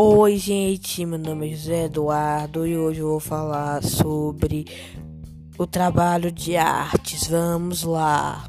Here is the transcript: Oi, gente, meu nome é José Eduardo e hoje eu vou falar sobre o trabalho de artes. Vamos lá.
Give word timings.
Oi, 0.00 0.36
gente, 0.36 1.04
meu 1.04 1.18
nome 1.18 1.50
é 1.50 1.56
José 1.56 1.86
Eduardo 1.86 2.64
e 2.64 2.78
hoje 2.78 3.00
eu 3.00 3.08
vou 3.08 3.18
falar 3.18 3.82
sobre 3.82 4.64
o 5.58 5.66
trabalho 5.66 6.30
de 6.30 6.56
artes. 6.56 7.26
Vamos 7.26 7.82
lá. 7.82 8.48